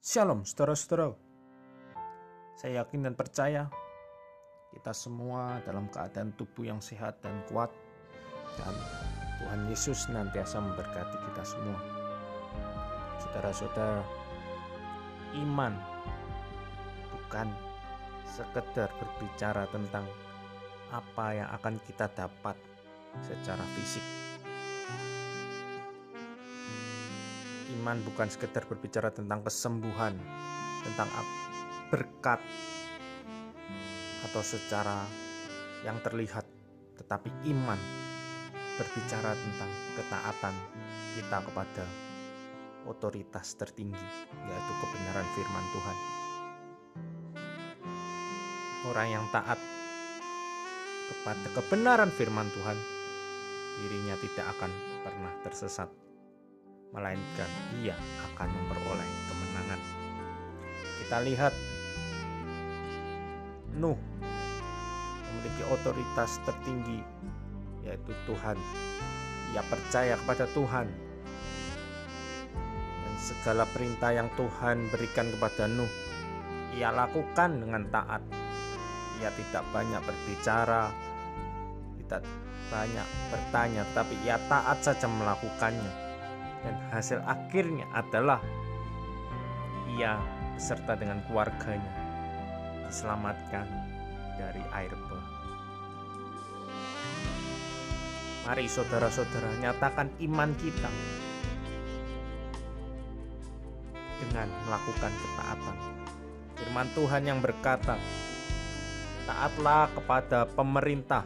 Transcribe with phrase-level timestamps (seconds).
[0.00, 1.12] Shalom saudara-saudara.
[2.56, 3.68] Saya yakin dan percaya
[4.72, 7.68] kita semua dalam keadaan tubuh yang sehat dan kuat
[8.56, 8.72] dan
[9.36, 11.76] Tuhan Yesus nantiasa memberkati kita semua.
[13.20, 14.00] Saudara-saudara,
[15.36, 15.76] iman
[17.12, 17.52] bukan
[18.24, 20.08] sekedar berbicara tentang
[20.96, 22.56] apa yang akan kita dapat
[23.20, 24.29] secara fisik
[27.78, 30.16] Iman bukan sekedar berbicara tentang kesembuhan,
[30.82, 31.08] tentang
[31.90, 32.42] berkat,
[34.30, 35.06] atau secara
[35.82, 36.46] yang terlihat,
[36.98, 37.78] tetapi iman
[38.78, 40.54] berbicara tentang ketaatan
[41.18, 41.84] kita kepada
[42.88, 44.06] otoritas tertinggi,
[44.46, 45.96] yaitu kebenaran firman Tuhan.
[48.88, 49.60] Orang yang taat
[51.12, 52.78] kepada kebenaran firman Tuhan,
[53.82, 54.72] dirinya tidak akan
[55.04, 56.09] pernah tersesat
[56.90, 57.94] melainkan ia
[58.30, 59.80] akan memperoleh kemenangan.
[61.02, 61.54] Kita lihat
[63.78, 63.98] Nuh
[65.22, 67.00] memiliki otoritas tertinggi
[67.86, 68.58] yaitu Tuhan.
[69.54, 70.86] Ia percaya kepada Tuhan
[73.02, 75.90] dan segala perintah yang Tuhan berikan kepada Nuh
[76.74, 78.22] ia lakukan dengan taat.
[79.22, 80.88] Ia tidak banyak berbicara,
[82.00, 82.22] tidak
[82.72, 86.09] banyak bertanya, tapi ia taat saja melakukannya
[86.64, 88.40] dan hasil akhirnya adalah
[89.96, 90.20] ia
[90.56, 91.92] beserta dengan keluarganya
[92.90, 93.66] diselamatkan
[94.36, 95.24] dari air bah.
[98.50, 100.90] Mari saudara-saudara nyatakan iman kita
[104.20, 105.76] dengan melakukan ketaatan.
[106.58, 107.96] Firman Tuhan yang berkata,
[109.24, 111.24] taatlah kepada pemerintah,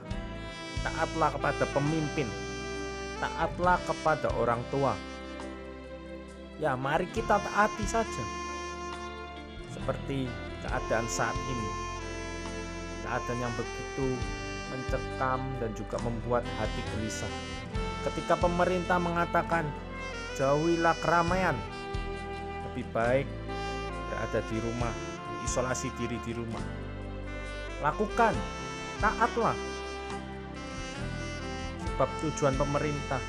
[0.84, 2.28] taatlah kepada pemimpin,
[3.18, 4.94] taatlah kepada orang tua,
[6.64, 8.24] Ya, mari kita taati saja.
[9.68, 10.24] Seperti
[10.64, 11.68] keadaan saat ini.
[13.04, 14.16] Keadaan yang begitu
[14.72, 17.28] mencekam dan juga membuat hati gelisah.
[18.08, 19.68] Ketika pemerintah mengatakan,
[20.40, 21.52] "Jauhilah keramaian."
[22.72, 23.28] Lebih baik
[24.08, 24.94] berada di rumah,
[25.44, 26.64] isolasi diri di rumah.
[27.84, 28.32] Lakukan,
[29.04, 29.52] taatlah.
[31.92, 33.20] Sebab tujuan pemerintah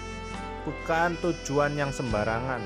[0.64, 2.64] bukan tujuan yang sembarangan,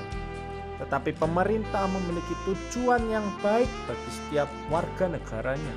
[0.80, 5.76] tetapi pemerintah memiliki tujuan yang baik bagi setiap warga negaranya.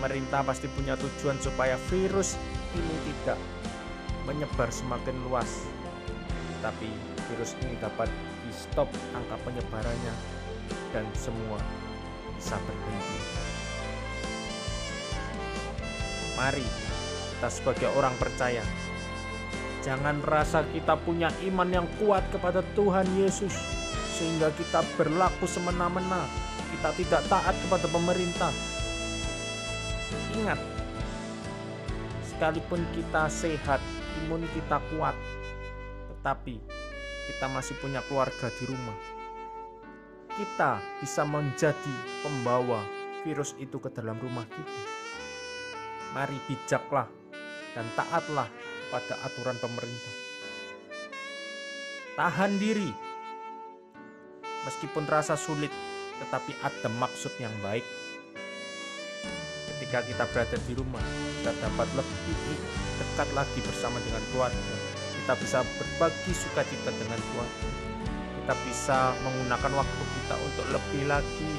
[0.00, 2.34] Pemerintah pasti punya tujuan supaya virus
[2.72, 3.38] ini tidak
[4.24, 5.68] menyebar semakin luas.
[6.64, 6.88] Tapi
[7.28, 8.08] virus ini dapat
[8.42, 10.14] di stop angka penyebarannya
[10.96, 11.60] dan semua
[12.34, 13.18] bisa berhenti.
[16.34, 16.66] Mari
[17.36, 18.64] kita sebagai orang percaya
[19.82, 23.50] Jangan rasa kita punya iman yang kuat kepada Tuhan Yesus
[24.14, 26.22] sehingga kita berlaku semena-mena.
[26.70, 28.54] Kita tidak taat kepada pemerintah.
[30.38, 30.60] Ingat,
[32.30, 33.82] sekalipun kita sehat,
[34.22, 35.18] imun kita kuat,
[36.14, 36.62] tetapi
[37.26, 38.98] kita masih punya keluarga di rumah.
[40.32, 42.80] Kita bisa menjadi pembawa
[43.26, 44.78] virus itu ke dalam rumah kita.
[46.14, 47.10] Mari bijaklah
[47.74, 48.48] dan taatlah
[48.92, 50.14] pada aturan pemerintah.
[52.12, 52.92] Tahan diri,
[54.68, 55.72] meskipun terasa sulit,
[56.20, 57.82] tetapi ada maksud yang baik.
[59.72, 61.00] Ketika kita berada di rumah,
[61.40, 62.36] kita dapat lebih
[63.00, 64.76] dekat lagi bersama dengan keluarga.
[65.16, 67.68] Kita bisa berbagi sukacita dengan keluarga.
[68.42, 71.52] Kita bisa menggunakan waktu kita untuk lebih lagi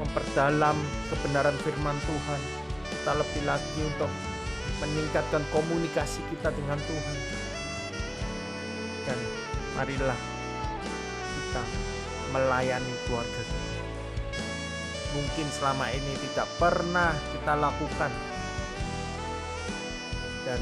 [0.00, 0.78] memperdalam
[1.12, 2.40] kebenaran firman Tuhan.
[2.88, 4.10] Kita lebih lagi untuk
[4.82, 7.18] meningkatkan komunikasi kita dengan Tuhan.
[9.06, 9.18] Dan
[9.78, 10.20] marilah
[11.38, 11.62] kita
[12.34, 13.70] melayani keluarga kita.
[15.12, 18.12] Mungkin selama ini tidak pernah kita lakukan
[20.42, 20.60] dan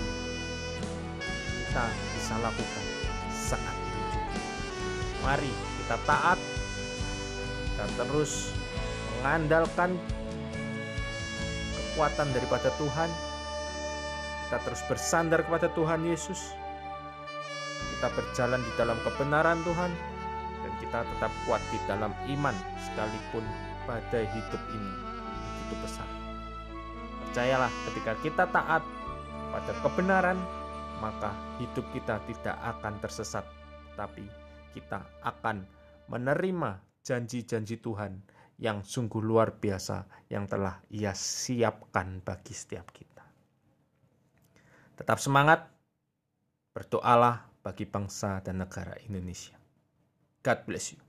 [1.71, 1.85] kita
[2.19, 2.85] bisa lakukan
[3.31, 4.33] saat ini juga.
[5.23, 6.39] Mari kita taat
[7.79, 8.53] dan terus
[9.21, 9.95] mengandalkan
[11.95, 13.30] kekuatan daripada Tuhan
[14.51, 16.51] kita terus bersandar kepada Tuhan Yesus.
[17.95, 19.95] Kita berjalan di dalam kebenaran Tuhan
[20.67, 23.47] dan kita tetap kuat di dalam iman sekalipun
[23.87, 24.93] badai hidup ini
[25.55, 26.09] begitu besar.
[27.23, 28.83] Percayalah ketika kita taat
[29.55, 30.39] pada kebenaran,
[30.99, 31.31] maka
[31.63, 33.47] hidup kita tidak akan tersesat,
[33.95, 34.27] tapi
[34.75, 35.63] kita akan
[36.11, 38.19] menerima janji-janji Tuhan
[38.59, 43.10] yang sungguh luar biasa yang telah Ia siapkan bagi setiap kita.
[45.01, 45.65] Tetap semangat,
[46.77, 49.57] berdoalah bagi bangsa dan negara Indonesia.
[50.45, 51.01] God bless you.